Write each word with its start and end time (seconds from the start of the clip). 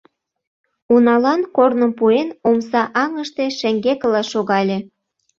Уналан 0.93 1.41
корным 1.55 1.91
пуэн, 1.99 2.29
омса 2.47 2.83
аҥыште 3.03 3.45
шеҥгекыла 3.59 4.21
шогале. 4.31 4.77